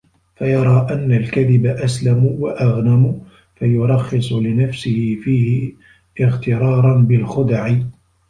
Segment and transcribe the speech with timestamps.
[0.35, 3.21] فَيَرَى أَنَّ الْكَذِبَ أَسْلَمُ وَأَغْنَمُ
[3.55, 5.73] فَيُرَخِّصُ لِنَفْسِهِ فِيهِ
[6.21, 7.75] اغْتِرَارًا بِالْخُدَعِ